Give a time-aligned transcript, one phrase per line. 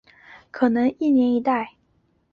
[0.49, 1.75] 可能一年一代。